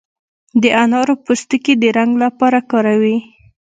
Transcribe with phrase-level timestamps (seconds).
[0.61, 3.17] د انارو پوستکي د رنګ لپاره کاروي.